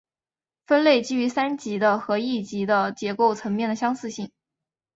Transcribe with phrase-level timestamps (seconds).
[0.65, 4.31] 分类基于三级的和一级的结构层面的相似性。